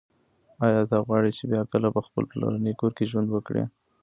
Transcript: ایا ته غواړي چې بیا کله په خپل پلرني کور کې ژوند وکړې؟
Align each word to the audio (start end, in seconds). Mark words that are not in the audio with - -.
ایا 0.65 0.81
ته 0.89 0.97
غواړي 1.05 1.31
چې 1.37 1.43
بیا 1.51 1.61
کله 1.71 1.87
په 1.95 2.01
خپل 2.07 2.23
پلرني 2.31 2.73
کور 2.79 2.91
کې 2.97 3.09
ژوند 3.11 3.27
وکړې؟ 3.31 3.63